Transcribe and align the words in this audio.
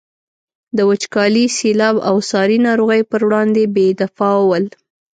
د 0.77 0.79
وچکالي، 0.89 1.45
سیلاب 1.57 1.95
او 2.09 2.15
ساري 2.29 2.57
ناروغیو 2.67 3.09
پر 3.11 3.21
وړاندې 3.27 3.63
بې 3.75 3.87
دفاع 4.01 4.37
ول. 4.49 4.65